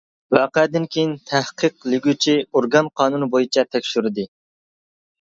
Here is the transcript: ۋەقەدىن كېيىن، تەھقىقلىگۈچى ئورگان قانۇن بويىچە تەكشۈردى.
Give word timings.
ۋەقەدىن 0.35 0.87
كېيىن، 0.95 1.13
تەھقىقلىگۈچى 1.33 2.35
ئورگان 2.49 2.93
قانۇن 3.03 3.29
بويىچە 3.37 3.69
تەكشۈردى. 3.73 4.31